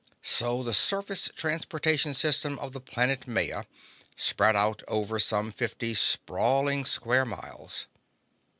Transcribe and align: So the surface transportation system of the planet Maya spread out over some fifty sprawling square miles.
So 0.23 0.63
the 0.63 0.73
surface 0.73 1.29
transportation 1.35 2.15
system 2.15 2.57
of 2.57 2.71
the 2.71 2.81
planet 2.81 3.27
Maya 3.27 3.65
spread 4.15 4.55
out 4.55 4.81
over 4.87 5.19
some 5.19 5.51
fifty 5.51 5.93
sprawling 5.93 6.85
square 6.85 7.23
miles. 7.23 7.85